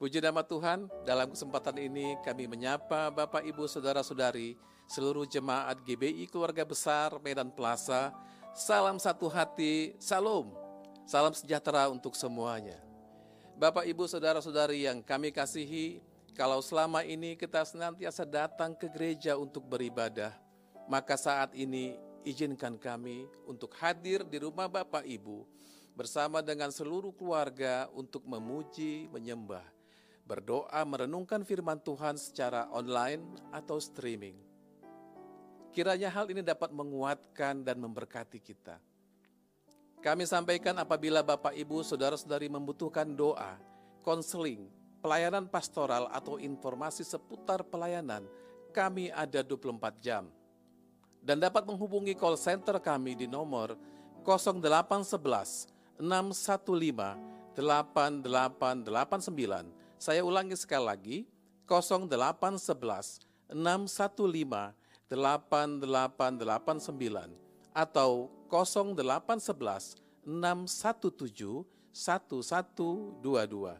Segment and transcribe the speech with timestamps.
[0.00, 4.56] Puji nama Tuhan, dalam kesempatan ini kami menyapa Bapak Ibu Saudara-saudari,
[4.88, 8.08] seluruh jemaat GBI Keluarga Besar Medan Plaza,
[8.56, 10.56] salam satu hati, salam,
[11.04, 12.80] salam sejahtera untuk semuanya.
[13.60, 16.00] Bapak Ibu Saudara-saudari yang kami kasihi,
[16.32, 20.32] kalau selama ini kita senantiasa datang ke gereja untuk beribadah,
[20.88, 25.44] maka saat ini izinkan kami untuk hadir di rumah Bapak Ibu
[25.92, 29.79] bersama dengan seluruh keluarga untuk memuji, menyembah,
[30.30, 33.18] berdoa merenungkan firman Tuhan secara online
[33.50, 34.38] atau streaming.
[35.74, 38.78] Kiranya hal ini dapat menguatkan dan memberkati kita.
[39.98, 43.58] Kami sampaikan apabila Bapak Ibu Saudara-saudari membutuhkan doa,
[44.06, 44.70] konseling,
[45.02, 48.22] pelayanan pastoral atau informasi seputar pelayanan,
[48.70, 50.30] kami ada 24 jam.
[51.20, 53.74] Dan dapat menghubungi call center kami di nomor
[54.22, 61.28] 0811 615 8889 saya ulangi sekali lagi,
[61.68, 63.20] 0811
[63.52, 64.72] 615
[65.12, 67.36] 8889
[67.76, 73.76] atau 0811 617 1122.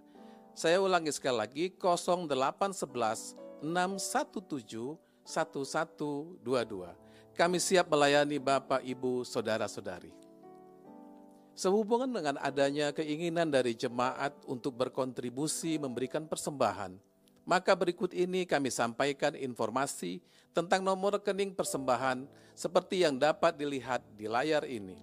[0.52, 3.32] Saya ulangi sekali lagi 0811
[3.64, 7.32] 617 1122.
[7.32, 10.12] Kami siap melayani Bapak, Ibu, Saudara-saudari.
[11.54, 16.96] Sehubungan dengan adanya keinginan dari jemaat untuk berkontribusi memberikan persembahan,
[17.44, 24.30] maka berikut ini kami sampaikan informasi tentang nomor rekening persembahan seperti yang dapat dilihat di
[24.30, 24.96] layar ini.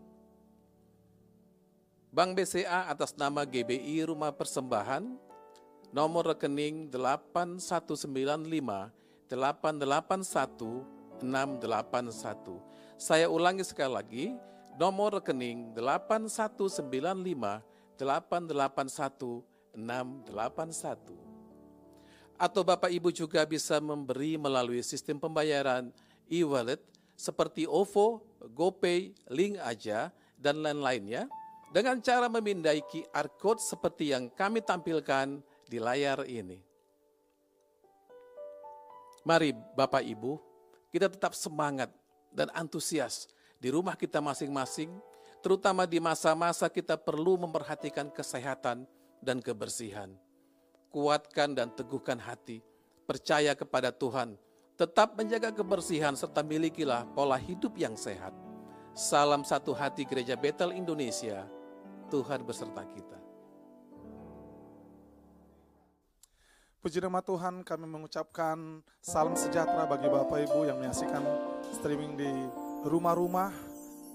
[2.07, 5.05] Bank BCA atas nama GBI Rumah Persembahan,
[5.93, 8.09] nomor rekening 8195
[9.29, 12.57] 881 681.
[12.97, 14.25] Saya ulangi sekali lagi,
[14.77, 17.65] nomor rekening 8195
[17.97, 19.41] 881
[19.73, 21.17] 681.
[22.37, 25.89] Atau Bapak Ibu juga bisa memberi melalui sistem pembayaran
[26.29, 26.77] e-wallet
[27.17, 28.21] seperti OVO,
[28.53, 31.25] GoPay, Link Aja, dan lain-lainnya
[31.73, 36.61] dengan cara memindai QR Code seperti yang kami tampilkan di layar ini.
[39.25, 40.37] Mari Bapak Ibu,
[40.93, 41.89] kita tetap semangat
[42.29, 44.93] dan antusias di rumah kita masing-masing,
[45.41, 48.85] terutama di masa-masa kita perlu memperhatikan kesehatan
[49.21, 50.13] dan kebersihan.
[50.93, 52.63] Kuatkan dan teguhkan hati,
[53.05, 54.37] percaya kepada Tuhan,
[54.77, 58.33] tetap menjaga kebersihan serta milikilah pola hidup yang sehat.
[58.97, 61.45] Salam satu hati Gereja Betel Indonesia,
[62.09, 63.17] Tuhan beserta kita.
[66.77, 71.19] Puji nama Tuhan kami mengucapkan salam sejahtera bagi Bapak Ibu yang menyaksikan
[71.73, 72.31] streaming di
[72.85, 73.49] rumah-rumah.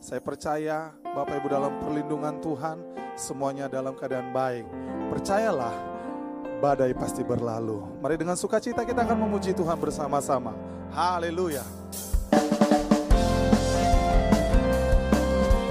[0.02, 2.78] Saya percaya Bapak Ibu dalam perlindungan Tuhan,
[3.14, 4.66] semuanya dalam keadaan baik.
[5.14, 5.74] Percayalah,
[6.58, 7.82] badai pasti berlalu.
[8.02, 10.54] Mari dengan sukacita kita akan memuji Tuhan bersama-sama.
[10.90, 11.62] Haleluya.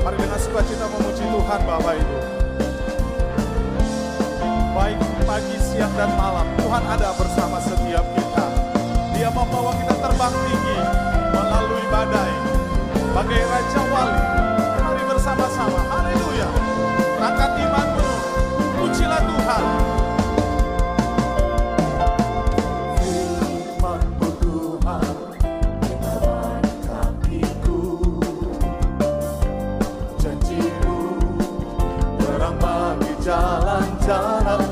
[0.02, 2.18] Mari dengan sukacita memuji Tuhan Bapak Ibu.
[4.72, 4.98] Baik
[5.32, 8.46] pagi, siang, dan malam, Tuhan ada bersama setiap kita.
[9.16, 10.61] Dia membawa kita terbang tinggi
[13.22, 14.22] sebagai Raja Wali.
[14.82, 16.50] Mari bersama-sama, haleluya,
[17.22, 18.10] rangkat imanmu,
[18.58, 19.66] penuh, pujilah Tuhan.
[33.22, 34.71] jalan-jalan.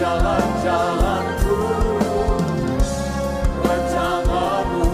[0.00, 1.60] jalan-jalanku.
[3.60, 4.88] Rencanamu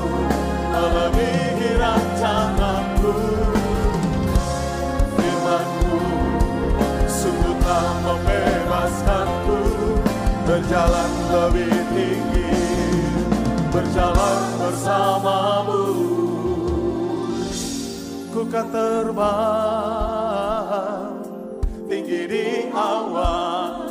[0.74, 3.14] lebih melebihi rancanganku.
[5.14, 5.98] Firmanmu
[7.06, 9.60] sungguh tak membebaskanku.
[10.46, 12.54] Berjalan lebih tinggi
[13.74, 15.86] Berjalan bersamamu.
[18.30, 18.70] Ku kan
[21.86, 23.15] Tinggi di awan.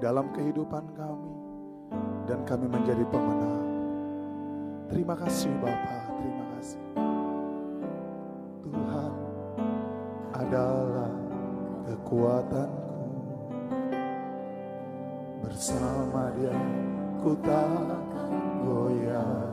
[0.00, 1.34] dalam kehidupan kami
[2.24, 3.68] dan kami menjadi pemenang.
[4.88, 6.82] Terima kasih Bapa, terima kasih.
[8.64, 9.12] Tuhan
[10.32, 11.12] adalah
[11.84, 12.88] kekuatanku.
[15.44, 16.56] Bersama Dia
[17.20, 18.32] ku takkan
[18.64, 19.52] goyah.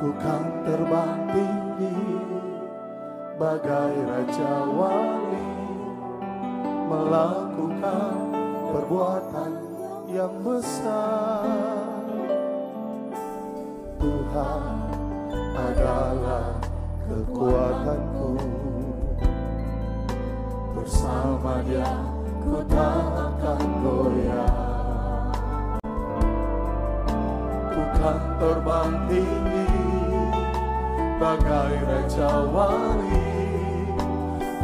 [0.00, 1.96] Ku kan terbang tinggi
[3.36, 5.59] bagai raja wali
[6.90, 8.12] melakukan
[8.74, 9.52] perbuatan
[10.10, 11.46] yang besar.
[14.02, 14.62] Tuhan
[15.54, 16.58] adalah
[17.06, 18.30] kekuatanku.
[20.74, 21.94] Bersama Dia
[22.42, 24.54] ku tak akan goyah.
[27.70, 29.68] Bukan terbang tinggi
[31.20, 33.28] bagai raja wali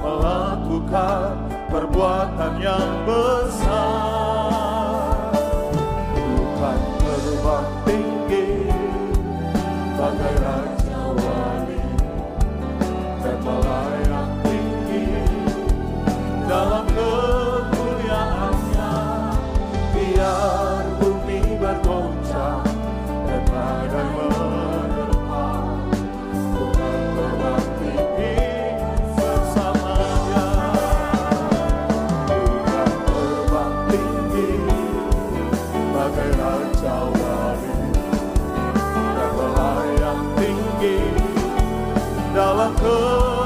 [0.00, 3.75] melakukan perbuatan yang besar.
[6.14, 8.70] Bukan terbang tinggi
[9.99, 10.75] bagai raja
[42.37, 43.45] dalam ke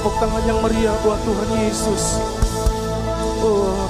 [0.00, 2.24] Tepuk tangan yang meriah buat Tuhan Yesus.
[3.44, 3.84] Oh.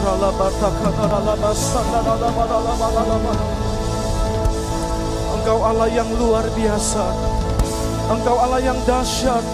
[5.39, 7.05] Engkau Allah yang luar biasa.
[8.11, 9.45] Engkau Allah yang dahsyat.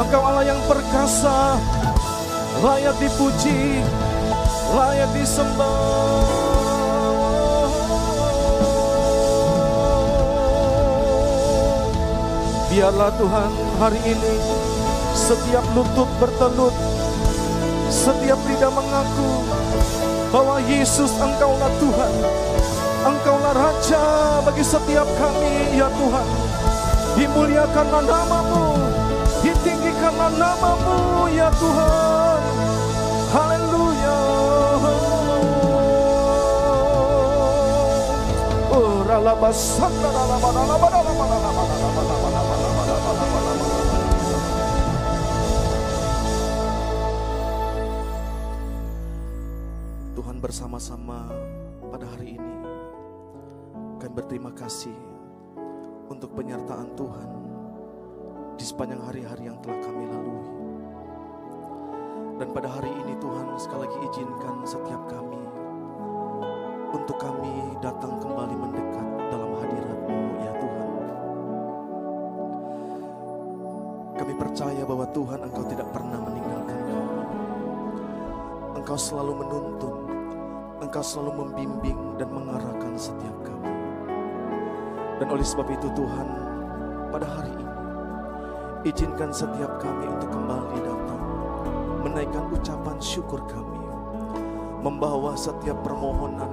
[0.00, 1.60] Engkau Allah yang perkasa.
[2.64, 3.84] Layak dipuji,
[4.72, 6.24] layak disembah.
[12.72, 14.64] Biarlah Tuhan hari ini
[15.26, 16.70] setiap lutut bertelut,
[17.90, 19.42] setiap lidah mengaku
[20.30, 22.14] bahwa Yesus Engkaulah Tuhan,
[23.02, 24.04] Engkaulah Raja
[24.46, 26.28] bagi setiap kami, ya Tuhan.
[27.18, 28.78] Dimuliakanlah namamu,
[29.42, 32.40] ditinggikanlah namamu, ya Tuhan.
[33.34, 34.18] Haleluya.
[38.70, 42.55] Oh, ralabasanda, Tuhan
[52.06, 52.54] pada hari ini
[53.98, 54.94] kami berterima kasih
[56.06, 57.30] untuk penyertaan Tuhan
[58.54, 60.46] di sepanjang hari-hari yang telah kami lalui.
[62.38, 65.42] Dan pada hari ini Tuhan sekali lagi izinkan setiap kami
[66.94, 70.88] untuk kami datang kembali mendekat dalam hadirat-Mu ya Tuhan.
[74.14, 77.06] Kami percaya bahwa Tuhan Engkau tidak pernah meninggalkan kami.
[78.78, 80.05] Engkau selalu menuntun,
[80.96, 83.68] Engkau selalu membimbing dan mengarahkan setiap kami.
[85.20, 86.28] Dan oleh sebab itu Tuhan,
[87.12, 87.68] pada hari ini,
[88.88, 91.22] izinkan setiap kami untuk kembali datang,
[92.00, 93.76] menaikkan ucapan syukur kami,
[94.80, 96.48] membawa setiap permohonan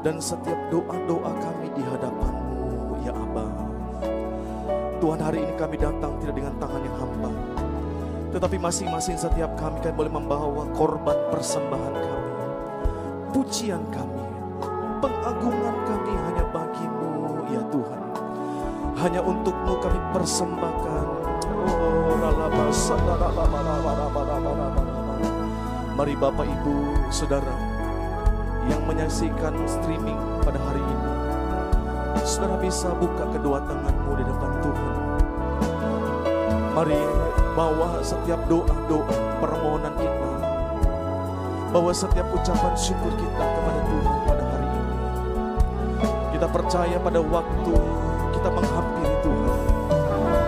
[0.00, 3.52] dan setiap doa-doa kami di hadapan-Mu, ya Aba.
[4.96, 7.32] Tuhan hari ini kami datang tidak dengan tangan yang hampa,
[8.32, 12.21] tetapi masing-masing setiap kami kan boleh membawa korban persembahan kami,
[13.42, 14.22] pujian kami,
[15.02, 18.02] pengagungan kami hanya bagimu ya Tuhan.
[19.02, 21.06] Hanya untukmu kami persembahkan.
[21.66, 23.02] Oh, lalabala.
[25.98, 27.50] Mari Bapak Ibu Saudara
[28.70, 31.10] yang menyaksikan streaming pada hari ini.
[32.22, 34.94] Saudara bisa buka kedua tanganmu di depan Tuhan.
[36.78, 37.00] Mari
[37.58, 40.51] bawa setiap doa-doa permohonan kita.
[41.72, 44.96] Bawa setiap ucapan syukur kita kepada Tuhan pada hari ini.
[46.36, 47.74] Kita percaya pada waktu
[48.36, 49.60] kita menghampiri Tuhan.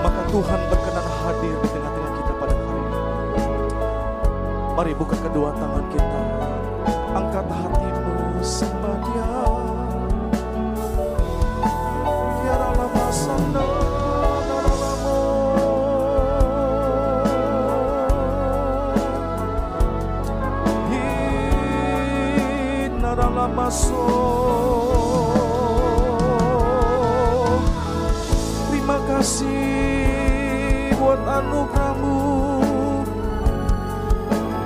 [0.04, 2.98] Maka Tuhan berkenan hadir di tengah-tengah kita pada hari ini.
[4.76, 6.20] Mari buka kedua tangan kita.
[7.16, 8.96] Angkat hatimu sembah
[28.68, 32.20] Terima kasih buat anugerahmu.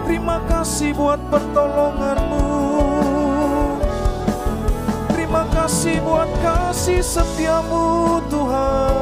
[0.02, 2.50] Terima kasih buat pertolonganmu.
[5.14, 8.98] Terima kasih buat kasih setiamu Tuhan.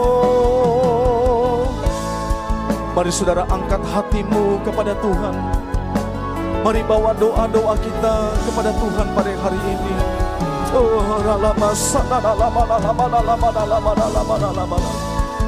[2.95, 5.35] Mari saudara angkat hatimu kepada Tuhan.
[6.63, 8.15] Mari bawa doa-doa kita
[8.47, 9.95] kepada Tuhan pada hari ini.
[10.75, 11.55] Oh, dalam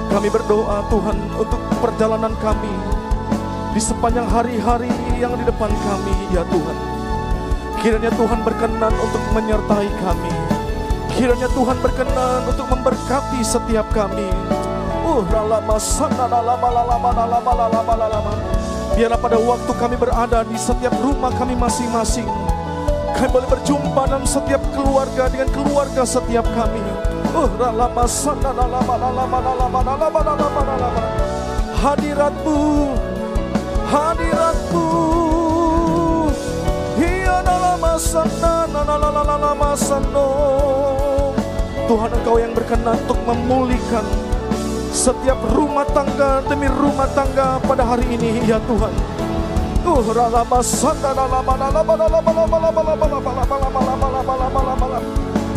[0.07, 2.71] kami berdoa Tuhan untuk perjalanan kami
[3.75, 6.77] di sepanjang hari-hari yang di depan kami ya Tuhan.
[7.83, 10.33] Kiranya Tuhan berkenan untuk menyertai kami.
[11.13, 14.31] Kiranya Tuhan berkenan untuk memberkati setiap kami.
[15.05, 18.33] Oh, uh, lalama sana lalama lalama lalama lalama lalama.
[18.97, 22.27] Biarlah pada waktu kami berada di setiap rumah kami masing-masing.
[23.13, 26.85] Kami boleh berjumpa dalam setiap keluarga dengan keluarga setiap kami
[31.77, 32.61] Hadiratmu
[33.87, 34.89] Hadiratmu
[36.97, 38.23] Iya dalam masa
[41.87, 44.03] Tuhan engkau yang berkenan untuk memulihkan
[44.91, 48.91] setiap rumah tangga demi rumah tangga pada hari ini ya Tuhan.
[49.87, 50.03] Uh,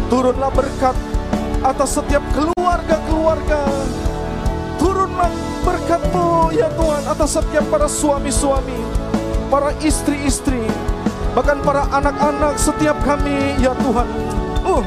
[0.10, 0.96] Turunlah berkat
[1.64, 3.68] atas setiap keluarga-keluarga.
[4.80, 5.32] Turunlah
[5.68, 8.80] berkat-Mu ya Tuhan atas setiap para suami-suami,
[9.52, 10.64] para istri-istri,
[11.36, 14.08] bahkan para anak-anak setiap kami ya Tuhan.
[14.60, 14.84] Uh,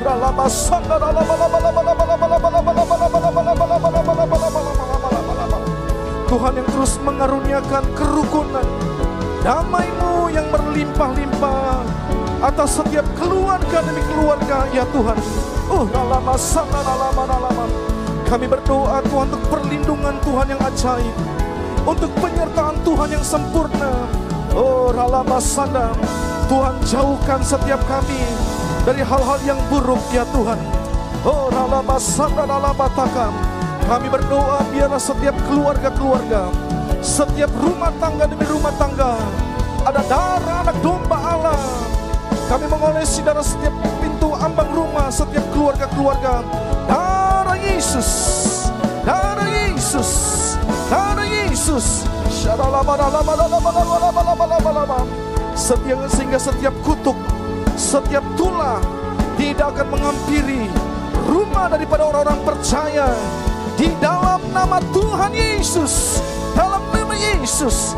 [6.33, 8.69] Tuhan yang terus mengaruniakan kerukunan
[9.43, 11.83] damai-Mu yang berlimpah-limpah
[12.41, 15.19] atas setiap keluarga demi keluarga ya Tuhan
[15.71, 17.65] Uh, oh, lama sana lama, lama,
[18.27, 21.15] Kami berdoa Tuhan untuk perlindungan Tuhan yang ajaib,
[21.85, 24.09] untuk penyertaan Tuhan yang sempurna.
[24.57, 25.93] Oh, lama sana.
[26.51, 28.21] Tuhan jauhkan setiap kami
[28.85, 30.59] dari hal-hal yang buruk ya Tuhan.
[31.23, 33.33] Oh, lama sana lama takam.
[33.87, 36.51] Kami berdoa biarlah setiap keluarga-keluarga,
[37.03, 39.19] setiap rumah tangga demi rumah tangga
[39.83, 41.59] ada darah anak domba Allah.
[42.47, 43.75] Kami mengolesi darah setiap
[44.23, 46.47] menyentuh ambang rumah setiap keluarga-keluarga.
[46.87, 48.09] Darah Yesus,
[49.03, 50.11] darah Yesus,
[50.87, 52.07] darah Yesus.
[55.53, 57.19] Setiap, sehingga setiap kutuk,
[57.75, 58.79] setiap tulah
[59.39, 60.71] tidak akan menghampiri
[61.27, 63.11] rumah daripada orang-orang percaya
[63.75, 66.19] di dalam nama Tuhan Yesus
[66.53, 67.95] dalam nama Yesus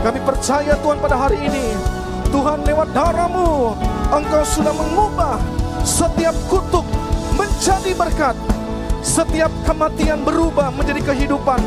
[0.00, 1.99] kami percaya Tuhan pada hari ini
[2.30, 3.74] Tuhan lewat darahmu
[4.10, 5.38] Engkau sudah mengubah
[5.86, 6.82] setiap kutuk
[7.38, 8.36] menjadi berkat.
[9.00, 11.62] Setiap kematian berubah menjadi kehidupan.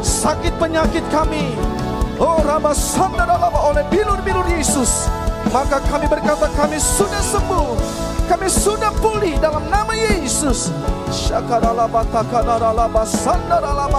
[0.00, 1.52] Sakit penyakit kami.
[2.22, 5.10] Oh Rama Sandaralama oleh bilur-bilur Yesus.
[5.50, 7.76] Maka kami berkata kami sudah sembuh.
[8.30, 10.72] Kami sudah pulih dalam nama Yesus.
[11.12, 12.06] Syakaralaba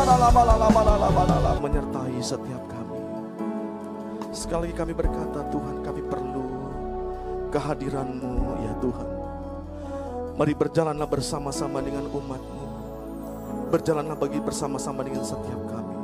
[0.08, 2.53] lalaba lalaba Menyertai setiap
[4.34, 6.46] Sekali lagi kami berkata Tuhan kami perlu
[7.54, 8.34] kehadiranmu
[8.66, 9.10] ya Tuhan.
[10.34, 12.66] Mari berjalanlah bersama-sama dengan umatmu.
[13.70, 15.98] Berjalanlah bagi bersama-sama dengan setiap kami.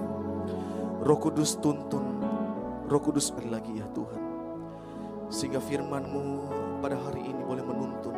[1.01, 2.21] Roh Kudus tuntun
[2.85, 4.21] Roh Kudus ada lagi ya Tuhan.
[5.33, 6.21] Sehingga firmanmu
[6.85, 8.13] pada hari ini boleh menuntun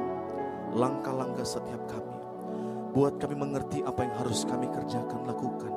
[0.76, 2.16] Langkah-langkah setiap kami.
[2.92, 5.72] Buat kami mengerti apa yang harus kami kerjakan, lakukan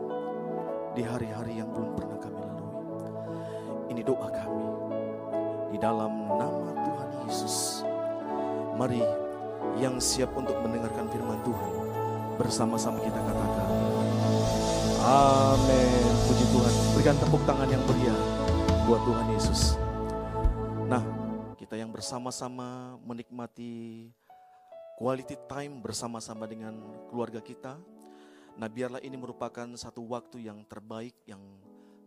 [0.98, 2.33] Di hari-hari yang belum pernah kami
[3.94, 4.66] Ini doa kami.
[5.70, 7.86] Di dalam nama Tuhan Yesus
[8.74, 8.98] Mari
[9.78, 11.72] yang siap untuk mendengarkan firman Tuhan
[12.34, 13.70] Bersama-sama kita katakan
[14.98, 16.10] Amin.
[16.26, 16.74] Puji Tuhan.
[16.98, 18.18] Berikan tepuk tangan yang meriah
[18.82, 19.78] Buat Tuhan Yesus.
[20.90, 21.02] Nah
[21.54, 24.10] kita yang bersama-sama menikmati
[24.98, 27.78] Quality time bersama-sama dengan keluarga kita
[28.58, 31.42] Nah biarlah ini merupakan satu waktu yang terbaik Yang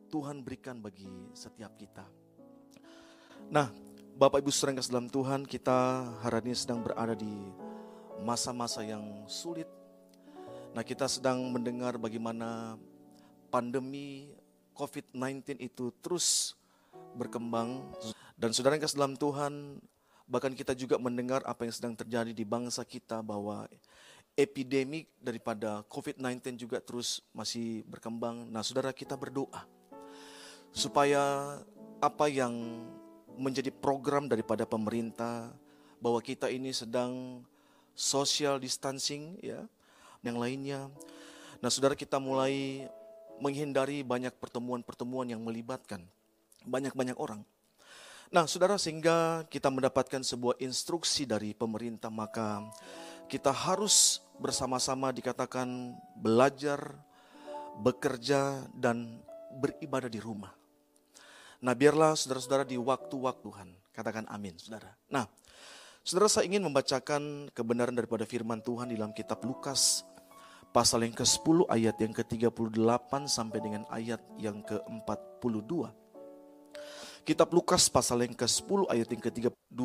[0.08, 2.08] Tuhan berikan bagi setiap kita
[3.52, 3.70] Nah
[4.18, 7.30] Bapak Ibu saudara dalam Tuhan, kita hari ini sedang berada di
[8.26, 9.70] masa-masa yang sulit.
[10.74, 12.82] Nah, kita sedang mendengar bagaimana
[13.54, 14.34] pandemi
[14.74, 16.58] COVID-19 itu terus
[17.14, 17.94] berkembang
[18.42, 19.78] dan saudara yang dalam Tuhan,
[20.26, 23.70] bahkan kita juga mendengar apa yang sedang terjadi di bangsa kita bahwa
[24.34, 28.50] epidemi daripada COVID-19 juga terus masih berkembang.
[28.50, 29.77] Nah, saudara kita berdoa
[30.72, 31.56] supaya
[31.98, 32.54] apa yang
[33.38, 35.54] menjadi program daripada pemerintah
[36.02, 37.42] bahwa kita ini sedang
[37.98, 39.66] social distancing ya
[40.26, 40.90] yang lainnya.
[41.62, 42.86] Nah, Saudara kita mulai
[43.42, 46.02] menghindari banyak pertemuan-pertemuan yang melibatkan
[46.66, 47.42] banyak-banyak orang.
[48.28, 52.66] Nah, Saudara sehingga kita mendapatkan sebuah instruksi dari pemerintah maka
[53.32, 56.98] kita harus bersama-sama dikatakan belajar,
[57.80, 59.22] bekerja dan
[59.58, 60.57] beribadah di rumah.
[61.62, 63.70] Nah biarlah saudara-saudara di waktu-waktu Tuhan.
[63.94, 64.94] Katakan amin saudara.
[65.10, 65.26] Nah
[66.06, 70.06] saudara saya ingin membacakan kebenaran daripada firman Tuhan di dalam kitab Lukas.
[70.70, 75.90] Pasal yang ke-10 ayat yang ke-38 sampai dengan ayat yang ke-42.
[77.26, 79.82] Kitab Lukas pasal yang ke-10 ayat yang ke-32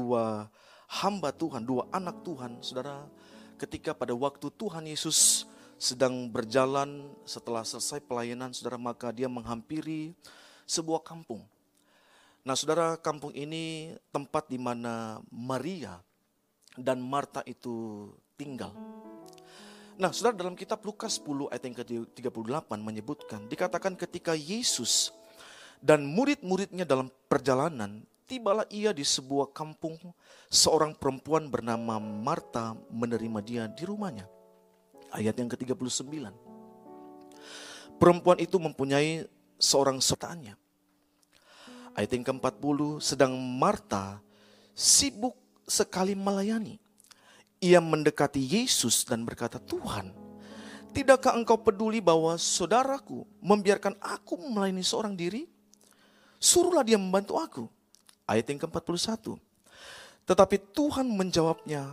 [1.01, 3.09] hamba Tuhan, dua anak Tuhan, saudara,
[3.57, 5.49] ketika pada waktu Tuhan Yesus
[5.81, 10.15] sedang berjalan setelah selesai pelayanan saudara maka dia menghampiri
[10.69, 11.43] sebuah kampung.
[12.43, 16.03] Nah, saudara, kampung ini tempat di mana Maria
[16.75, 18.75] dan Marta itu tinggal.
[19.95, 25.15] Nah, saudara dalam kitab Lukas 10 ayat yang ke-38 menyebutkan, dikatakan ketika Yesus
[25.79, 29.95] dan murid-muridnya dalam perjalanan, tibalah ia di sebuah kampung,
[30.51, 34.27] seorang perempuan bernama Marta menerima dia di rumahnya.
[35.15, 36.27] Ayat yang ke-39.
[38.03, 39.31] Perempuan itu mempunyai
[39.63, 40.62] seorang sertaannya.
[41.93, 44.19] Ayat yang ke-40, sedang Marta
[44.73, 45.37] sibuk
[45.69, 46.81] sekali melayani.
[47.63, 50.11] Ia mendekati Yesus dan berkata, Tuhan,
[50.97, 55.47] tidakkah engkau peduli bahwa saudaraku membiarkan aku melayani seorang diri?
[56.43, 57.65] Suruhlah dia membantu aku.
[58.27, 59.39] Ayat yang ke-41.
[60.27, 61.87] Tetapi Tuhan menjawabnya,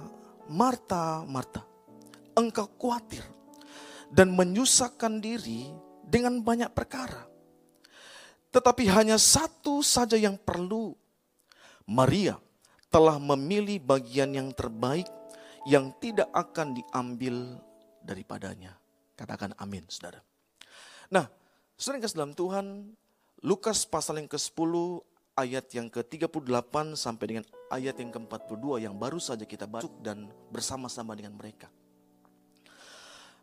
[0.50, 1.62] Marta, Marta,
[2.34, 3.22] engkau khawatir
[4.10, 5.70] dan menyusahkan diri
[6.02, 7.29] dengan banyak perkara.
[8.50, 10.98] Tetapi hanya satu saja yang perlu.
[11.90, 12.38] Maria
[12.90, 15.06] telah memilih bagian yang terbaik
[15.66, 17.62] yang tidak akan diambil
[18.02, 18.74] daripadanya.
[19.14, 20.22] Katakan amin, saudara.
[21.10, 21.30] Nah,
[21.78, 22.94] yang kasih dalam Tuhan,
[23.42, 24.74] Lukas pasal yang ke-10
[25.40, 31.16] ayat yang ke-38 sampai dengan ayat yang ke-42 yang baru saja kita baca dan bersama-sama
[31.16, 31.72] dengan mereka.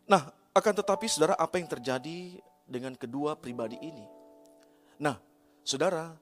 [0.07, 4.16] Nah, akan tetapi saudara apa yang terjadi dengan kedua pribadi ini?
[4.97, 5.21] Nah,
[5.61, 6.17] saudara,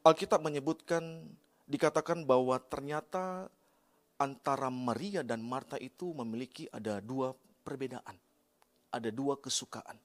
[0.00, 1.28] Alkitab menyebutkan
[1.68, 3.52] dikatakan bahwa ternyata
[4.16, 8.16] antara Maria dan Marta itu memiliki ada dua perbedaan.
[8.88, 9.98] Ada dua kesukaan.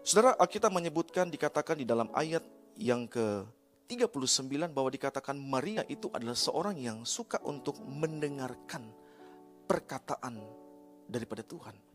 [0.00, 2.44] Saudara, Alkitab menyebutkan dikatakan di dalam ayat
[2.80, 3.44] yang ke
[3.88, 8.84] 39 bahwa dikatakan Maria itu adalah seorang yang suka untuk mendengarkan
[9.64, 10.40] perkataan
[11.08, 11.87] daripada Tuhan.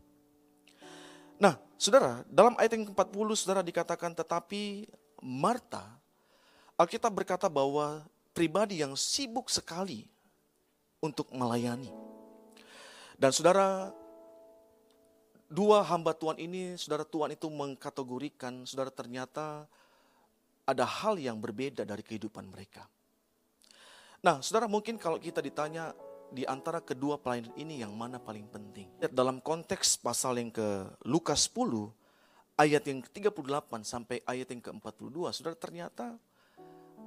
[1.41, 4.87] Nah, saudara, dalam ayat yang ke-40 saudara dikatakan tetapi
[5.23, 5.85] Marta,
[6.77, 10.09] Alkitab berkata bahwa pribadi yang sibuk sekali
[11.03, 11.91] untuk melayani.
[13.17, 13.93] Dan saudara,
[15.47, 19.69] dua hamba Tuhan ini, saudara Tuhan itu mengkategorikan, saudara ternyata
[20.63, 22.87] ada hal yang berbeda dari kehidupan mereka.
[24.23, 25.91] Nah, saudara mungkin kalau kita ditanya
[26.33, 28.89] di antara kedua pelayanan ini yang mana paling penting?
[29.13, 31.93] Dalam konteks pasal yang ke Lukas 10,
[32.57, 36.17] ayat yang ke-38 sampai ayat yang ke-42, saudara ternyata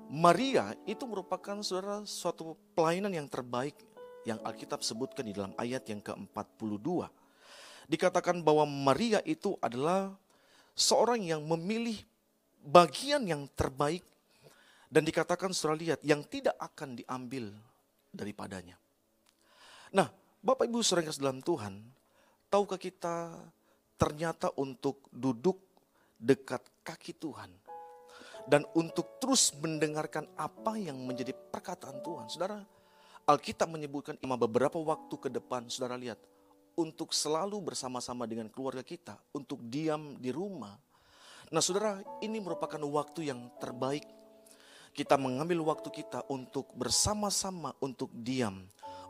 [0.06, 3.74] Maria itu merupakan saudara suatu pelayanan yang terbaik
[4.22, 7.10] yang Alkitab sebutkan di dalam ayat yang ke-42.
[7.90, 10.14] Dikatakan bahwa Maria itu adalah
[10.78, 11.98] seorang yang memilih
[12.62, 14.06] bagian yang terbaik
[14.86, 17.50] dan dikatakan saudara lihat yang tidak akan diambil
[18.14, 18.78] daripadanya.
[19.96, 20.12] Nah,
[20.44, 21.80] Bapak Ibu saudara dalam Tuhan,
[22.52, 23.32] tahukah kita
[23.96, 25.56] ternyata untuk duduk
[26.20, 27.48] dekat kaki Tuhan
[28.44, 32.28] dan untuk terus mendengarkan apa yang menjadi perkataan Tuhan.
[32.28, 32.61] Saudara,
[33.24, 36.20] Alkitab menyebutkan ima beberapa waktu ke depan, saudara lihat,
[36.76, 40.76] untuk selalu bersama-sama dengan keluarga kita, untuk diam di rumah,
[41.46, 44.02] Nah saudara, ini merupakan waktu yang terbaik.
[44.90, 48.66] Kita mengambil waktu kita untuk bersama-sama, untuk diam,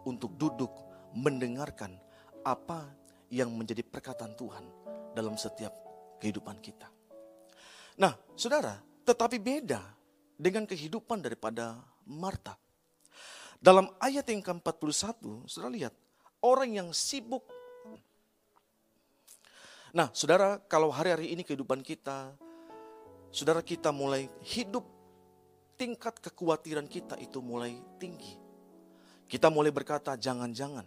[0.07, 0.71] untuk duduk,
[1.13, 1.99] mendengarkan
[2.47, 2.87] apa
[3.29, 4.65] yang menjadi perkataan Tuhan
[5.13, 5.75] dalam setiap
[6.23, 6.87] kehidupan kita.
[7.99, 9.83] Nah, saudara, tetapi beda
[10.39, 12.55] dengan kehidupan daripada Marta.
[13.59, 15.95] Dalam ayat yang ke-41, saudara lihat,
[16.45, 17.43] orang yang sibuk
[19.97, 22.37] Nah, saudara, kalau hari-hari ini kehidupan kita,
[23.33, 24.85] saudara kita mulai hidup,
[25.81, 28.46] tingkat kekhawatiran kita itu mulai tinggi.
[29.27, 30.87] Kita mulai berkata, jangan-jangan,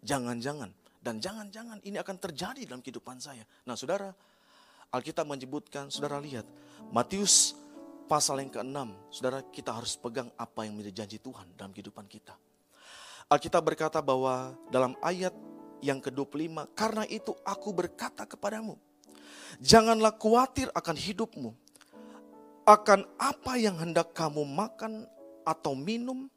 [0.00, 0.72] jangan-jangan,
[1.04, 3.44] dan jangan-jangan ini akan terjadi dalam kehidupan saya.
[3.68, 4.08] Nah, saudara,
[4.88, 6.48] Alkitab menyebutkan, saudara lihat,
[6.88, 7.52] Matius
[8.08, 12.32] pasal yang ke-6, saudara kita harus pegang apa yang menjadi janji Tuhan dalam kehidupan kita.
[13.28, 15.36] Alkitab berkata bahwa dalam ayat
[15.84, 18.80] yang ke-25, karena itu aku berkata kepadamu,
[19.60, 21.50] janganlah khawatir akan hidupmu,
[22.64, 25.04] akan apa yang hendak kamu makan
[25.44, 26.32] atau minum,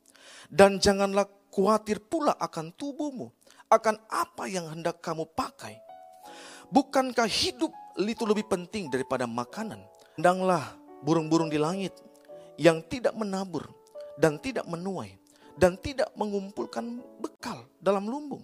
[0.51, 3.31] dan janganlah khawatir pula akan tubuhmu,
[3.67, 5.79] akan apa yang hendak kamu pakai.
[6.67, 9.79] Bukankah hidup itu lebih penting daripada makanan?
[10.19, 11.95] Hendanglah burung-burung di langit
[12.59, 13.69] yang tidak menabur
[14.19, 15.15] dan tidak menuai
[15.55, 18.43] dan tidak mengumpulkan bekal dalam lumbung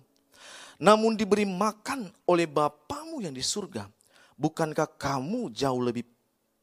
[0.82, 3.86] namun diberi makan oleh Bapamu yang di surga.
[4.34, 6.04] Bukankah kamu jauh lebih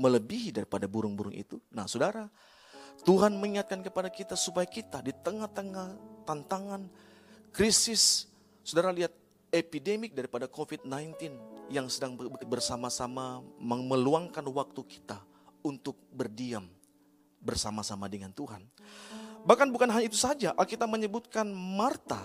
[0.01, 1.57] melebihi daripada burung-burung itu?
[1.71, 2.27] Nah saudara,
[3.01, 5.97] Tuhan mengingatkan kepada kita supaya kita di tengah-tengah
[6.29, 6.85] tantangan,
[7.51, 8.29] krisis,
[8.61, 9.13] saudara lihat
[9.51, 11.17] epidemik daripada COVID-19
[11.73, 15.19] yang sedang ber- bersama-sama meluangkan waktu kita
[15.65, 16.69] untuk berdiam
[17.41, 18.61] bersama-sama dengan Tuhan.
[19.49, 22.21] Bahkan bukan hanya itu saja, Alkitab menyebutkan Marta,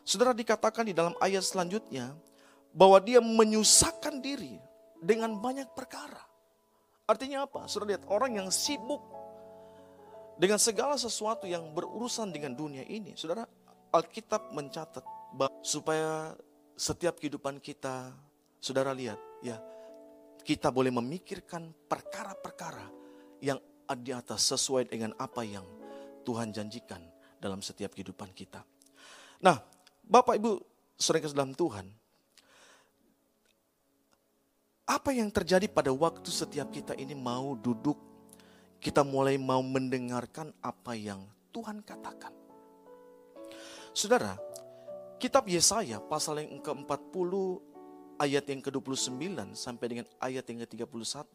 [0.00, 2.16] saudara dikatakan di dalam ayat selanjutnya,
[2.72, 4.56] bahwa dia menyusahkan diri
[4.96, 6.24] dengan banyak perkara.
[7.04, 7.68] Artinya apa?
[7.68, 9.02] Saudara lihat orang yang sibuk
[10.40, 13.12] dengan segala sesuatu yang berurusan dengan dunia ini.
[13.12, 13.44] Saudara,
[13.92, 15.04] Alkitab mencatat
[15.36, 16.32] bahwa supaya
[16.72, 18.08] setiap kehidupan kita,
[18.56, 19.60] saudara lihat ya,
[20.40, 22.88] kita boleh memikirkan perkara-perkara
[23.44, 23.60] yang
[24.00, 25.66] di atas sesuai dengan apa yang
[26.24, 27.04] Tuhan janjikan
[27.36, 28.64] dalam setiap kehidupan kita.
[29.44, 29.60] Nah,
[30.00, 30.52] Bapak Ibu,
[30.96, 31.84] kasih dalam Tuhan,
[34.88, 37.98] apa yang terjadi pada waktu setiap kita ini mau duduk,
[38.80, 41.20] kita mulai mau mendengarkan apa yang
[41.52, 42.32] Tuhan katakan.
[43.92, 44.40] Saudara,
[45.20, 47.32] kitab Yesaya pasal yang ke-40
[48.16, 51.28] ayat yang ke-29 sampai dengan ayat yang ke-31.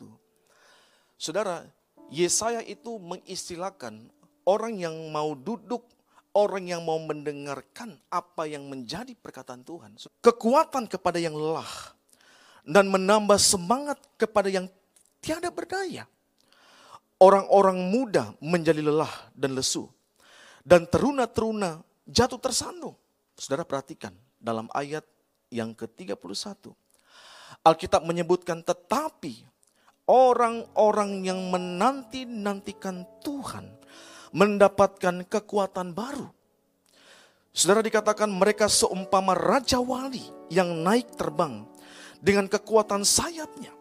[1.21, 1.69] Saudara,
[2.09, 4.09] Yesaya itu mengistilahkan
[4.49, 5.85] orang yang mau duduk,
[6.33, 9.97] orang yang mau mendengarkan apa yang menjadi perkataan Tuhan.
[10.21, 11.93] Kekuatan kepada yang lelah
[12.65, 14.65] dan menambah semangat kepada yang
[15.21, 16.09] tiada berdaya.
[17.15, 19.87] Orang-orang muda menjadi lelah dan lesu.
[20.65, 22.97] Dan teruna-teruna jatuh tersandung.
[23.35, 25.03] Saudara perhatikan dalam ayat
[25.51, 26.73] yang ke-31.
[27.63, 29.47] Alkitab menyebutkan tetapi
[30.09, 33.73] orang-orang yang menanti-nantikan Tuhan
[34.35, 36.27] mendapatkan kekuatan baru.
[37.55, 41.63] Saudara dikatakan mereka seumpama raja wali yang naik terbang
[42.19, 43.71] dengan kekuatan sayapnya.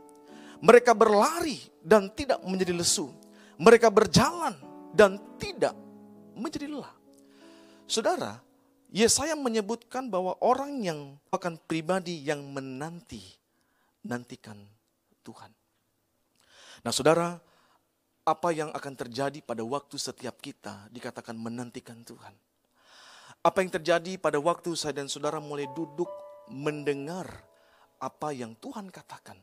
[0.62, 3.23] Mereka berlari dan tidak menjadi lesu.
[3.58, 4.54] Mereka berjalan
[4.90, 5.74] dan tidak
[6.34, 6.94] menjadi lelah.
[7.86, 8.42] Saudara,
[8.94, 11.00] Yesaya menyebutkan bahwa orang yang
[11.34, 13.22] akan pribadi yang menanti
[14.06, 14.58] nantikan
[15.26, 15.50] Tuhan.
[16.86, 17.34] Nah, Saudara,
[18.24, 22.32] apa yang akan terjadi pada waktu setiap kita dikatakan menantikan Tuhan?
[23.44, 26.08] Apa yang terjadi pada waktu saya dan saudara mulai duduk
[26.48, 27.28] mendengar
[28.00, 29.36] apa yang Tuhan katakan?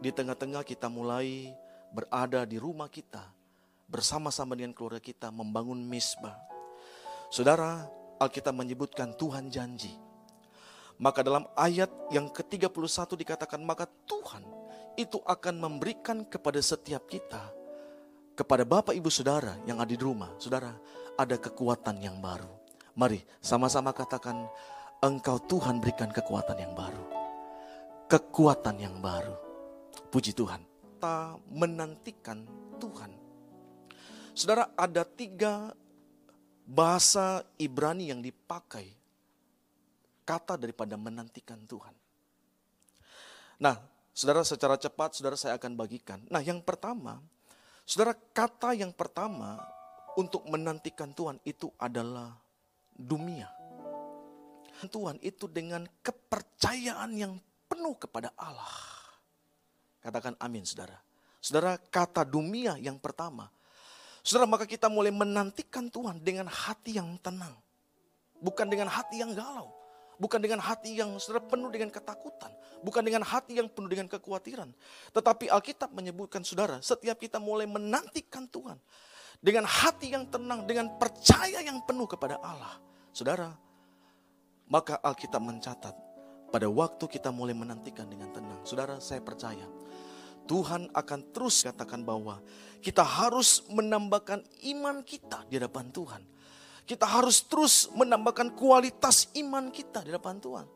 [0.00, 1.52] Di tengah-tengah kita mulai
[1.94, 3.22] berada di rumah kita,
[3.86, 6.34] bersama-sama dengan keluarga kita membangun misbah.
[7.30, 7.86] Saudara,
[8.18, 9.94] Alkitab menyebutkan Tuhan janji.
[10.98, 14.42] Maka dalam ayat yang ke-31 dikatakan, maka Tuhan
[14.98, 17.50] itu akan memberikan kepada setiap kita,
[18.34, 20.74] kepada Bapak Ibu Saudara yang ada di rumah, Saudara,
[21.14, 22.50] ada kekuatan yang baru.
[22.94, 24.46] Mari sama-sama katakan,
[25.02, 27.02] engkau Tuhan berikan kekuatan yang baru.
[28.06, 29.34] Kekuatan yang baru.
[30.14, 30.73] Puji Tuhan.
[31.04, 32.48] Kita menantikan
[32.80, 33.12] Tuhan.
[34.32, 35.76] Saudara, ada tiga
[36.64, 38.88] bahasa Ibrani yang dipakai
[40.24, 41.92] kata daripada menantikan Tuhan.
[43.60, 43.84] Nah,
[44.16, 46.24] saudara secara cepat saudara saya akan bagikan.
[46.32, 47.20] Nah, yang pertama,
[47.84, 49.60] saudara kata yang pertama
[50.16, 52.32] untuk menantikan Tuhan itu adalah
[52.96, 53.52] dumia.
[54.88, 57.36] Tuhan itu dengan kepercayaan yang
[57.68, 58.93] penuh kepada Allah.
[60.04, 61.00] Katakan amin saudara.
[61.40, 63.48] Saudara kata dumia yang pertama.
[64.20, 67.56] Saudara maka kita mulai menantikan Tuhan dengan hati yang tenang.
[68.36, 69.72] Bukan dengan hati yang galau.
[70.20, 72.52] Bukan dengan hati yang saudara penuh dengan ketakutan.
[72.84, 74.68] Bukan dengan hati yang penuh dengan kekhawatiran.
[75.16, 78.76] Tetapi Alkitab menyebutkan saudara, setiap kita mulai menantikan Tuhan.
[79.40, 82.76] Dengan hati yang tenang, dengan percaya yang penuh kepada Allah.
[83.12, 83.56] Saudara,
[84.68, 86.03] maka Alkitab mencatat
[86.54, 88.62] pada waktu kita mulai menantikan dengan tenang.
[88.62, 89.66] Saudara, saya percaya
[90.46, 92.38] Tuhan akan terus katakan bahwa
[92.78, 94.38] kita harus menambahkan
[94.70, 96.22] iman kita di hadapan Tuhan.
[96.86, 100.66] Kita harus terus menambahkan kualitas iman kita di hadapan Tuhan.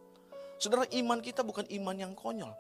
[0.58, 2.50] Saudara, iman kita bukan iman yang konyol.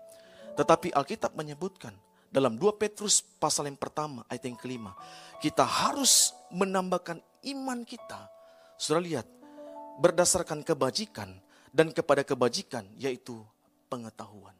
[0.54, 1.98] Tetapi Alkitab menyebutkan
[2.30, 4.94] dalam 2 Petrus pasal yang pertama ayat yang kelima.
[5.42, 7.18] Kita harus menambahkan
[7.50, 8.30] iman kita.
[8.78, 9.26] Saudara lihat,
[9.98, 13.38] berdasarkan kebajikan dan kepada kebajikan yaitu
[13.88, 14.54] pengetahuan.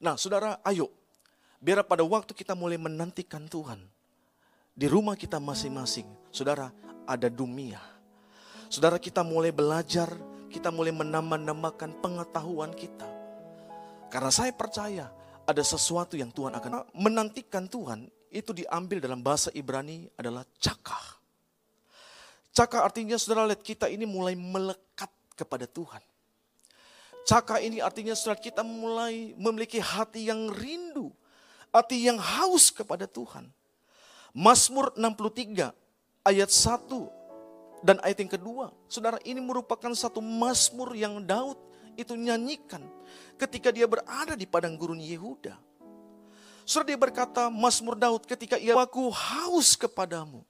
[0.00, 0.92] Nah saudara ayo,
[1.60, 3.80] biar pada waktu kita mulai menantikan Tuhan.
[4.76, 6.68] Di rumah kita masing-masing, saudara
[7.08, 7.80] ada dunia.
[8.68, 10.12] Saudara kita mulai belajar,
[10.52, 13.08] kita mulai menambah-nambahkan pengetahuan kita.
[14.12, 15.08] Karena saya percaya
[15.48, 21.16] ada sesuatu yang Tuhan akan menantikan Tuhan itu diambil dalam bahasa Ibrani adalah cakah.
[22.52, 26.00] Cakah artinya saudara lihat kita ini mulai melekat kepada Tuhan.
[27.26, 31.10] Cakah ini artinya saudara kita mulai memiliki hati yang rindu.
[31.74, 33.50] Hati yang haus kepada Tuhan.
[34.30, 35.74] Mazmur 63
[36.22, 38.70] ayat 1 dan ayat yang kedua.
[38.86, 41.58] Saudara ini merupakan satu Mazmur yang Daud
[41.98, 42.86] itu nyanyikan
[43.34, 45.58] ketika dia berada di padang gurun Yehuda.
[46.62, 50.46] Saudara dia berkata, Mazmur Daud ketika ia aku haus kepadamu.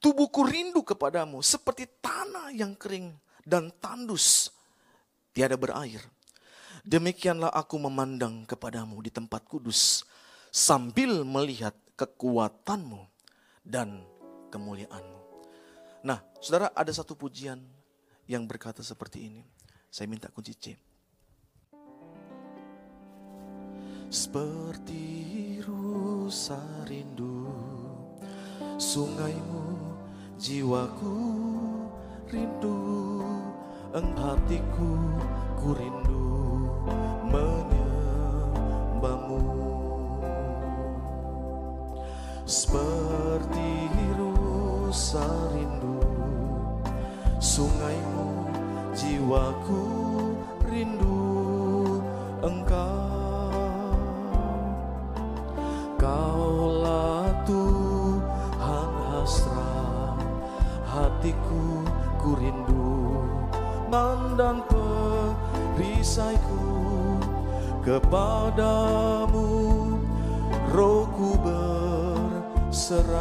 [0.00, 3.12] Tubuhku rindu kepadamu seperti tanah yang kering
[3.44, 4.48] dan tandus
[5.30, 6.00] tiada berair.
[6.80, 10.02] Demikianlah aku memandang kepadamu di tempat kudus
[10.48, 13.04] sambil melihat kekuatanmu
[13.60, 14.00] dan
[14.48, 15.20] kemuliaanmu.
[16.00, 17.60] Nah, saudara ada satu pujian
[18.24, 19.42] yang berkata seperti ini.
[19.90, 20.72] Saya minta kunci C.
[24.10, 27.46] Seperti rusa rindu
[28.80, 29.94] sungaimu
[30.34, 31.18] jiwaku
[32.32, 33.19] rindu
[33.90, 35.18] eng hatiku
[35.58, 36.30] ku rindu
[37.26, 39.42] menyembahmu.
[42.46, 45.98] Seperti rusa rindu
[47.42, 48.46] sungaimu
[48.94, 49.82] jiwaku
[50.70, 51.98] rindu
[52.46, 53.90] engkau.
[55.98, 60.22] Kaulah Tuhan hasrat
[60.86, 61.82] hatiku
[62.22, 62.59] ku rindu
[63.90, 64.62] mandang
[65.74, 67.18] perisaiku
[67.82, 69.50] kepadamu.
[70.70, 73.18] Rohku berserah.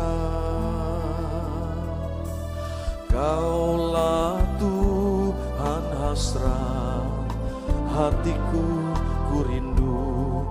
[3.10, 7.10] Kaulah Tuhan hasrat
[7.90, 8.94] hatiku
[9.34, 10.46] ku rindu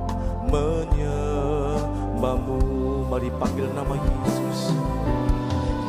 [0.51, 2.59] menyembahmu.
[3.07, 4.75] Mari panggil nama Yesus.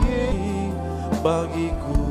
[0.05, 0.69] Ye
[1.25, 2.08] bagiku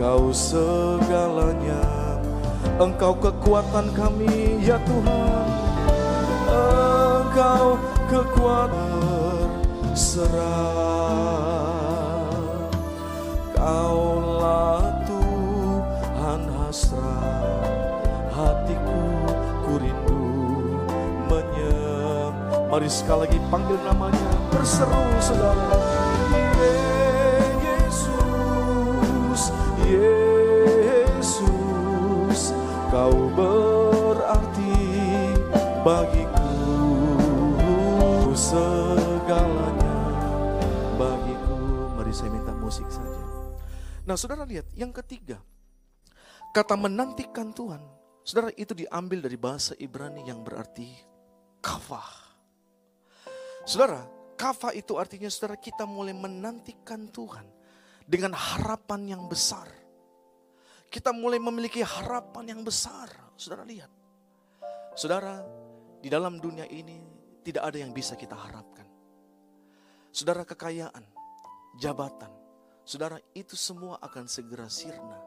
[0.00, 1.84] Yesus Kau segalanya.
[2.80, 5.48] Engkau kekuatan kami ya Tuhan.
[6.48, 7.76] Engkau
[8.08, 9.52] kekuatan
[9.84, 10.32] berserah
[13.52, 17.68] Kaulah Tuhan hasrat
[18.32, 19.04] Hatiku
[19.68, 20.24] ku rindu
[22.70, 24.30] Mari sekali lagi panggil namanya.
[24.48, 25.89] Berseru saudara
[44.10, 45.38] Nah saudara lihat yang ketiga
[46.50, 47.78] Kata menantikan Tuhan
[48.26, 50.90] Saudara itu diambil dari bahasa Ibrani yang berarti
[51.62, 52.34] kafah
[53.62, 54.02] Saudara,
[54.34, 57.46] kafah itu artinya saudara kita mulai menantikan Tuhan
[58.10, 59.70] dengan harapan yang besar.
[60.90, 63.06] Kita mulai memiliki harapan yang besar.
[63.38, 63.92] Saudara lihat.
[64.98, 65.38] Saudara,
[66.02, 66.98] di dalam dunia ini
[67.46, 68.88] tidak ada yang bisa kita harapkan.
[70.10, 71.06] Saudara kekayaan,
[71.78, 72.32] jabatan,
[72.90, 75.22] saudara itu semua akan segera sirna.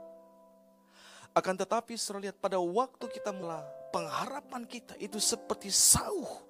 [1.31, 3.63] Akan tetapi saudara lihat pada waktu kita mulai
[3.95, 6.43] pengharapan kita itu seperti sauh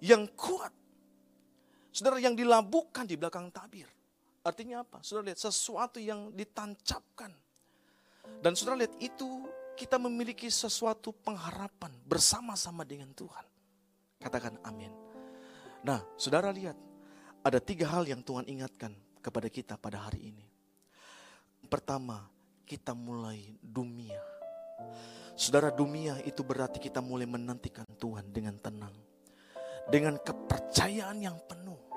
[0.00, 0.72] yang kuat
[1.94, 3.86] Saudara yang dilabuhkan di belakang tabir.
[4.42, 4.98] Artinya apa?
[5.06, 7.30] Saudara lihat sesuatu yang ditancapkan.
[8.42, 9.46] Dan saudara lihat itu
[9.78, 13.46] kita memiliki sesuatu pengharapan bersama-sama dengan Tuhan.
[14.18, 14.90] Katakan amin.
[15.86, 16.74] Nah saudara lihat
[17.46, 18.90] ada tiga hal yang Tuhan ingatkan
[19.24, 20.44] kepada kita pada hari ini.
[21.64, 22.28] Pertama,
[22.68, 24.20] kita mulai dunia.
[25.32, 28.92] Saudara dunia itu berarti kita mulai menantikan Tuhan dengan tenang.
[29.88, 31.94] Dengan kepercayaan yang penuh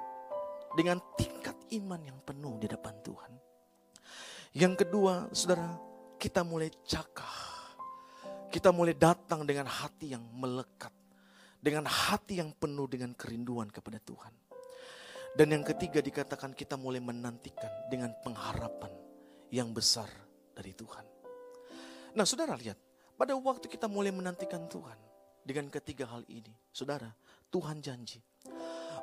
[0.77, 3.33] dengan tingkat iman yang penuh di depan Tuhan.
[4.53, 5.73] Yang kedua, saudara,
[6.21, 7.65] kita mulai cakah.
[8.53, 10.93] Kita mulai datang dengan hati yang melekat.
[11.57, 14.29] Dengan hati yang penuh dengan kerinduan kepada Tuhan.
[15.37, 18.89] Dan yang ketiga dikatakan kita mulai menantikan dengan pengharapan
[19.53, 20.09] yang besar
[20.57, 21.05] dari Tuhan.
[22.17, 22.81] Nah saudara lihat,
[23.13, 24.97] pada waktu kita mulai menantikan Tuhan.
[25.47, 27.07] Dengan ketiga hal ini, saudara,
[27.47, 28.19] Tuhan janji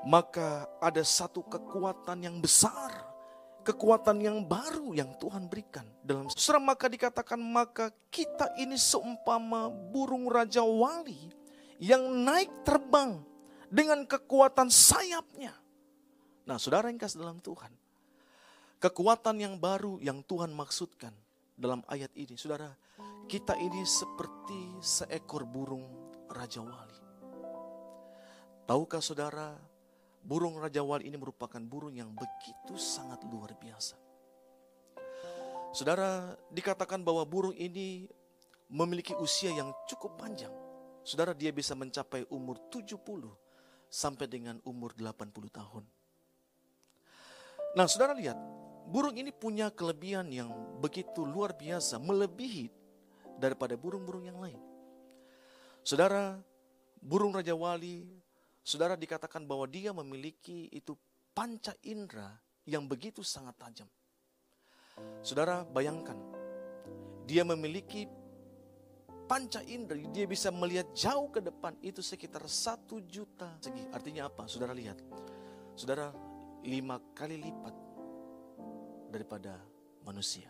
[0.05, 2.93] maka ada satu kekuatan yang besar,
[3.65, 10.29] kekuatan yang baru yang Tuhan berikan dalam surah maka dikatakan maka kita ini seumpama burung
[10.29, 11.33] raja wali
[11.81, 13.25] yang naik terbang
[13.73, 15.64] dengan kekuatan sayapnya.
[16.45, 17.73] Nah, saudara yang kasih dalam Tuhan,
[18.81, 21.13] kekuatan yang baru yang Tuhan maksudkan
[21.57, 22.73] dalam ayat ini, saudara,
[23.29, 25.89] kita ini seperti seekor burung
[26.29, 27.01] raja wali.
[28.65, 29.57] Tahukah saudara,
[30.25, 33.93] Burung Raja Wali ini merupakan burung yang begitu sangat luar biasa.
[35.77, 38.09] Saudara, dikatakan bahwa burung ini
[38.73, 40.49] memiliki usia yang cukup panjang.
[41.05, 43.05] Saudara, dia bisa mencapai umur 70
[43.93, 45.85] sampai dengan umur 80 tahun.
[47.75, 48.39] Nah, saudara lihat,
[48.87, 52.71] burung ini punya kelebihan yang begitu luar biasa, melebihi
[53.35, 54.61] daripada burung-burung yang lain.
[55.83, 56.39] Saudara,
[57.03, 58.07] burung Raja Wali,
[58.63, 60.95] saudara dikatakan bahwa dia memiliki itu
[61.35, 62.31] panca indera
[62.63, 63.91] yang begitu sangat tajam.
[65.27, 66.17] Saudara bayangkan,
[67.27, 68.07] dia memiliki
[69.27, 73.83] panca indera, dia bisa melihat jauh ke depan itu sekitar satu juta segi.
[73.91, 74.47] Artinya apa?
[74.47, 75.03] Saudara lihat,
[75.75, 76.15] saudara
[76.65, 77.75] lima kali lipat
[79.13, 79.61] daripada
[80.03, 80.49] manusia.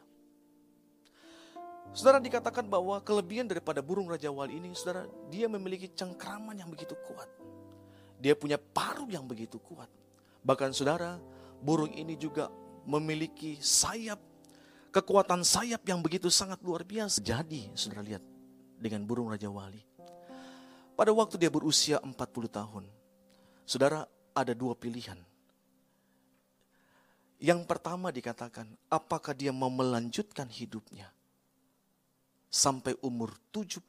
[1.93, 6.97] Saudara dikatakan bahwa kelebihan daripada burung Raja Wali ini, saudara, dia memiliki cengkraman yang begitu
[7.05, 7.29] kuat.
[8.17, 9.91] Dia punya paruh yang begitu kuat.
[10.41, 11.21] Bahkan saudara,
[11.61, 12.49] burung ini juga
[12.89, 14.17] memiliki sayap,
[14.91, 17.21] kekuatan sayap yang begitu sangat luar biasa.
[17.21, 18.25] Jadi, saudara lihat,
[18.81, 19.85] dengan burung Raja Wali.
[20.95, 22.15] Pada waktu dia berusia 40
[22.49, 22.85] tahun,
[23.67, 25.19] saudara ada dua pilihan.
[27.45, 31.13] Yang pertama dikatakan, apakah dia mau melanjutkan hidupnya
[32.49, 33.85] sampai umur 70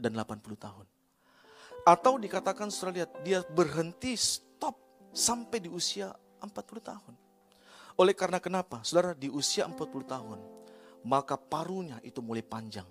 [0.00, 0.86] dan 80 tahun.
[1.84, 4.80] Atau dikatakan setelah lihat, dia berhenti stop
[5.12, 6.08] sampai di usia
[6.40, 6.48] 40
[6.80, 7.14] tahun.
[8.00, 8.80] Oleh karena kenapa?
[8.80, 10.40] Saudara, di usia 40 tahun,
[11.04, 12.88] maka parunya itu mulai panjang.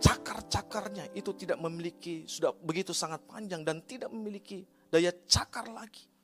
[0.00, 6.15] Cakar-cakarnya itu tidak memiliki, sudah begitu sangat panjang dan tidak memiliki daya cakar lagi.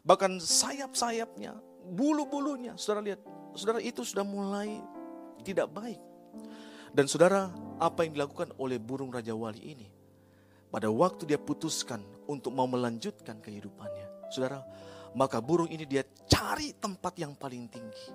[0.00, 1.56] Bahkan sayap-sayapnya,
[1.92, 3.20] bulu-bulunya, saudara lihat,
[3.52, 4.80] saudara itu sudah mulai
[5.44, 6.00] tidak baik.
[6.90, 9.88] Dan saudara, apa yang dilakukan oleh burung Raja Wali ini?
[10.70, 14.30] Pada waktu dia putuskan untuk mau melanjutkan kehidupannya.
[14.30, 14.62] Saudara,
[15.14, 18.06] maka burung ini dia cari tempat yang paling tinggi.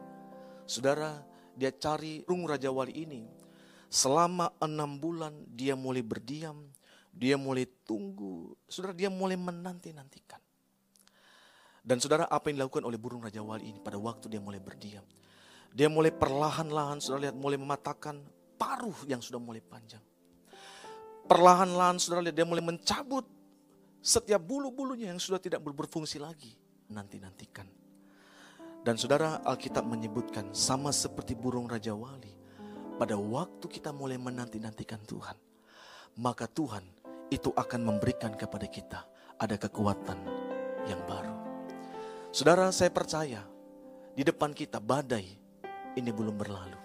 [0.63, 1.19] Saudara,
[1.55, 3.23] dia cari burung Raja Wali ini.
[3.91, 6.67] Selama enam bulan dia mulai berdiam,
[7.15, 8.55] dia mulai tunggu.
[8.67, 10.44] Saudara, dia mulai menanti-nantikan.
[11.85, 15.05] Dan saudara, apa yang dilakukan oleh burung Raja Wali ini pada waktu dia mulai berdiam.
[15.69, 18.17] Dia mulai perlahan-lahan, saudara lihat, mulai mematahkan
[18.57, 20.01] paruh yang sudah mulai panjang.
[21.29, 23.29] Perlahan-lahan saudara lihat dia mulai mencabut
[24.01, 26.57] setiap bulu-bulunya yang sudah tidak berfungsi lagi.
[26.89, 27.65] Nanti-nantikan.
[28.85, 32.33] Dan saudara Alkitab menyebutkan sama seperti burung Raja Wali.
[32.95, 35.37] Pada waktu kita mulai menanti-nantikan Tuhan.
[36.21, 36.85] Maka Tuhan
[37.33, 39.03] itu akan memberikan kepada kita
[39.35, 40.21] ada kekuatan
[40.87, 41.34] yang baru.
[42.35, 43.47] Saudara saya percaya
[44.11, 45.23] di depan kita badai
[45.95, 46.75] ini belum berlalu.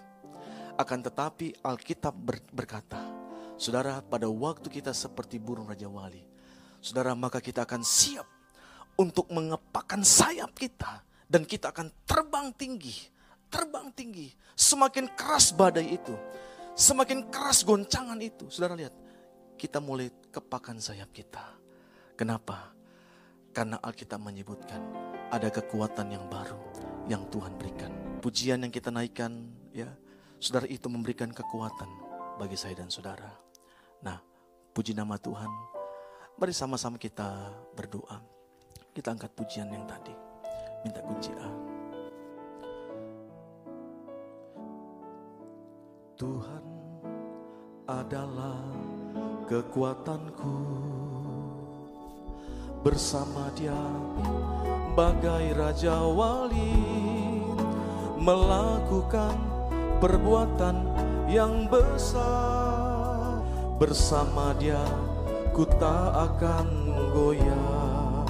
[0.78, 2.14] Akan tetapi Alkitab
[2.54, 3.02] berkata,
[3.58, 6.22] saudara pada waktu kita seperti burung Raja Wali,
[6.78, 8.30] saudara maka kita akan siap
[8.94, 13.10] untuk mengepakkan sayap kita dan kita akan terbang tinggi,
[13.50, 14.30] terbang tinggi.
[14.54, 16.14] Semakin keras badai itu,
[16.78, 18.46] semakin keras goncangan itu.
[18.54, 18.94] Saudara lihat,
[19.58, 21.42] kita mulai kepakan sayap kita.
[22.14, 22.70] Kenapa?
[23.50, 26.58] Karena Alkitab menyebutkan ada kekuatan yang baru
[27.06, 27.90] yang Tuhan berikan.
[28.20, 29.32] Pujian yang kita naikkan
[29.72, 29.88] ya
[30.40, 31.92] Saudara itu memberikan kekuatan
[32.40, 33.28] bagi saya dan saudara.
[34.00, 34.16] Nah,
[34.72, 35.52] puji nama Tuhan.
[36.40, 38.24] Mari sama-sama kita berdoa.
[38.96, 40.16] Kita angkat pujian yang tadi.
[40.80, 41.50] Minta kunci A.
[46.16, 46.64] Tuhan
[47.84, 48.64] adalah
[49.44, 50.56] kekuatanku
[52.80, 53.76] bersama dia
[54.94, 56.74] bagai raja wali
[58.18, 59.38] melakukan
[60.02, 60.76] perbuatan
[61.30, 63.40] yang besar.
[63.80, 64.82] Bersama dia
[65.56, 66.68] ku tak akan
[67.16, 68.26] goyah.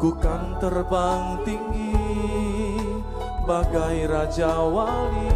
[0.00, 1.94] Ku kan terbang tinggi
[3.46, 5.30] bagai raja wali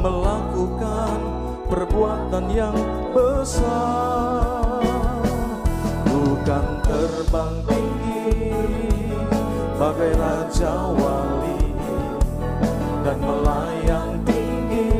[0.00, 1.18] melakukan
[1.68, 2.76] perbuatan yang
[3.12, 4.27] besar
[6.58, 8.50] bukan terbang tinggi
[9.78, 11.70] bagai raja wali
[13.06, 14.90] dan melayang tinggi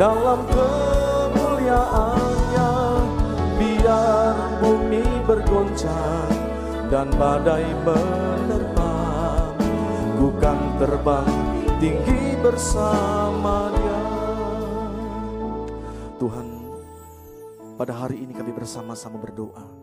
[0.00, 2.72] dalam kemuliaannya.
[3.60, 6.32] Biar bumi bergoncang
[6.88, 8.96] dan badai menerpa
[10.16, 11.28] ku kan terbang
[11.76, 14.00] tinggi bersama dia.
[16.16, 16.48] Tuhan
[17.76, 19.81] pada hari ini kami bersama-sama berdoa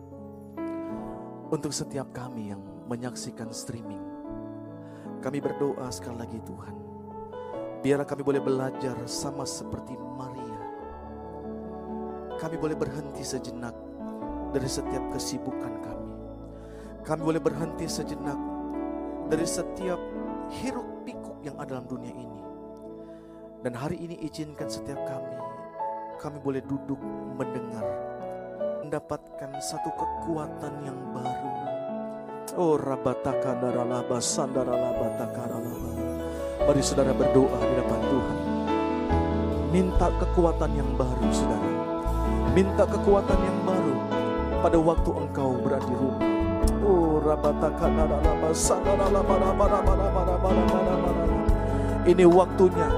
[1.50, 4.02] untuk setiap kami yang menyaksikan streaming
[5.20, 6.90] kami berdoa sekali lagi Tuhan
[7.80, 10.60] Biarlah kami boleh belajar sama seperti Maria.
[12.36, 13.72] Kami boleh berhenti sejenak
[14.52, 16.12] dari setiap kesibukan kami.
[17.00, 18.36] Kami boleh berhenti sejenak
[19.32, 19.96] dari setiap
[20.60, 22.40] hiruk pikuk yang ada dalam dunia ini.
[23.64, 25.36] Dan hari ini izinkan setiap kami,
[26.20, 27.00] kami boleh duduk
[27.40, 27.84] mendengar
[28.80, 31.52] mendapatkan satu kekuatan yang baru.
[32.56, 35.92] Oh rabataka daralaba sandaralaba takaralaba.
[36.64, 38.38] Mari saudara berdoa di depan Tuhan.
[39.70, 41.70] Minta kekuatan yang baru saudara.
[42.56, 43.94] Minta kekuatan yang baru
[44.64, 46.24] pada waktu engkau berada di rumah.
[46.80, 51.24] Oh rabataka daralaba sandaralaba rabaraba rabaraba rabaraba.
[52.08, 52.88] Ini waktunya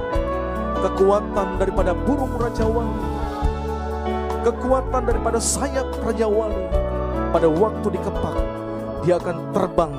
[0.78, 3.11] kekuatan daripada burung Raja Wali
[4.42, 6.66] kekuatan daripada sayap Raja Wali.
[7.32, 8.36] Pada waktu dikepak
[9.02, 9.92] dia akan terbang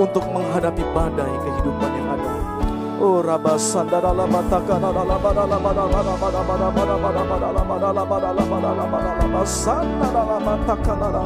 [0.00, 2.32] untuk menghadapi badai kehidupan yang ada.
[3.00, 8.58] Oh Rabba Sandara Lama Lama Lama Lama Lama Lama Lama Lama Lama Lama Lama Lama
[8.60, 11.24] Lama Lama Sandara Lama Takana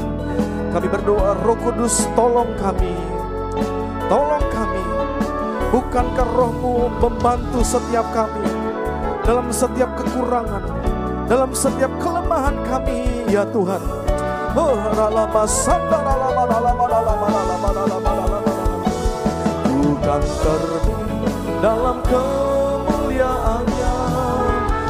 [0.70, 2.94] Kami berdoa Roh Kudus tolong kami.
[4.06, 4.84] Tolong kami.
[5.74, 8.46] Bukankah rohmu membantu setiap kami?
[9.26, 10.62] Dalam setiap kekurangan
[11.26, 12.23] Dalam setiap kelemahan
[12.66, 13.82] kami ya Tuhan.
[14.54, 18.38] Oh ralama sandara lama lama lama lama lama lama
[19.66, 21.10] Bukan terbang
[21.58, 23.96] dalam kemuliaannya.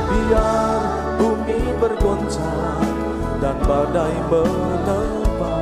[0.04, 0.80] Biar
[1.16, 2.84] bumi bergoncang
[3.40, 5.56] dan badai menerpa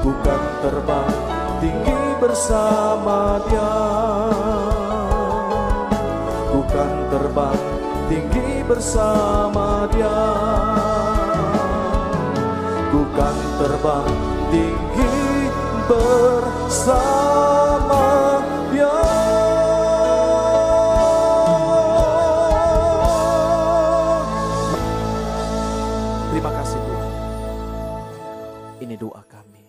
[0.00, 1.12] Bukan terbang
[1.60, 3.76] tinggi bersama dia.
[6.56, 7.73] Bukan terbang
[8.08, 10.20] tinggi bersama dia.
[12.92, 14.08] Bukan terbang
[14.52, 15.48] tinggi
[15.88, 16.84] bersama
[18.70, 18.98] dia.
[26.30, 27.12] Terima kasih Tuhan.
[28.84, 29.64] Ini doa kami.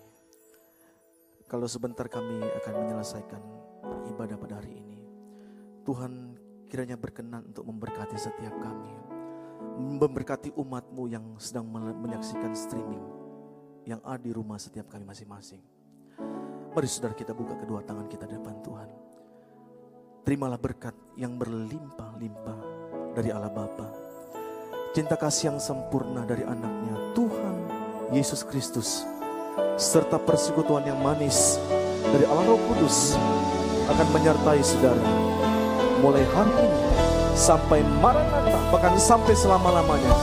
[1.47, 3.54] Kalau sebentar kami akan menyelesaikan
[6.75, 8.91] kiranya berkenan untuk memberkati setiap kami.
[9.95, 13.03] Memberkati umatmu yang sedang menyaksikan streaming
[13.87, 15.63] Yang ada di rumah setiap kami masing-masing.
[16.75, 18.89] Mari saudara kita buka kedua tangan kita di depan Tuhan.
[20.27, 22.59] Terimalah berkat yang berlimpah-limpah
[23.15, 23.87] dari Allah Bapa.
[24.91, 27.55] Cinta kasih yang sempurna dari anaknya Tuhan
[28.11, 29.07] Yesus Kristus
[29.79, 31.55] serta persekutuan yang manis
[32.11, 33.15] dari Allah Roh Kudus
[33.87, 35.34] akan menyertai saudara
[36.05, 36.81] mulai hari ini
[37.33, 40.13] sampai Maranatha bahkan sampai selama-lamanya.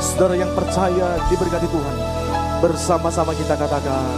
[0.00, 1.96] Saudara yang percaya diberkati Tuhan.
[2.64, 4.08] Bersama-sama kita katakan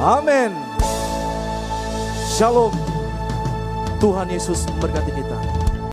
[0.00, 0.56] amin.
[2.32, 2.72] Shalom.
[4.00, 5.31] Tuhan Yesus memberkati kita